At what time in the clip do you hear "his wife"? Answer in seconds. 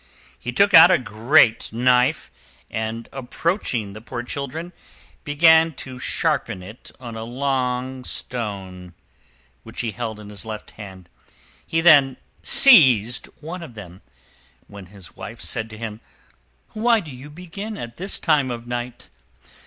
14.87-15.39